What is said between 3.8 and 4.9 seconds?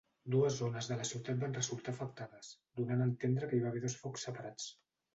dos focs separats.